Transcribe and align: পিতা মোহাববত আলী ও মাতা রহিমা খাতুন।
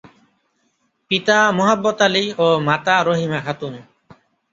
পিতা 1.11 1.37
মোহাববত 1.57 1.99
আলী 2.05 2.25
ও 2.37 2.47
মাতা 2.67 2.95
রহিমা 3.07 3.39
খাতুন। 3.45 3.73